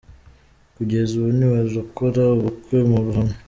Kugeza 0.75 1.11
ubu 1.17 1.29
ntibarakora 1.37 2.21
ubukwe 2.35 2.77
mu 2.89 2.97
ruhame. 3.05 3.35